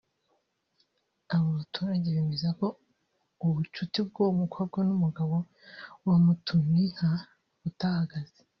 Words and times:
Abo 1.33 1.47
baturage 1.57 2.07
bemeza 2.15 2.49
ko 2.59 2.67
ubucuti 3.45 3.97
bw’uwo 4.07 4.31
mukobwa 4.41 4.79
n’umugabo 4.87 5.35
wa 6.07 6.17
Mutumwinka 6.23 7.07
butahagaze 7.61 8.37